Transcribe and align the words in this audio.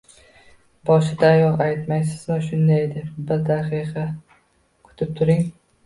Boshidayoq 0.89 1.61
aytmaysizmi 1.67 2.39
shunday 2.49 2.83
deb. 2.97 3.15
Bir 3.31 3.47
daqiqa 3.53 4.11
kutib 4.19 5.19
turing. 5.23 5.51